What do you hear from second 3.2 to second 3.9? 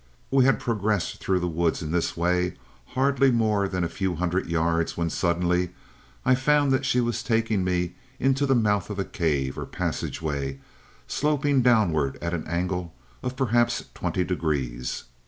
more than a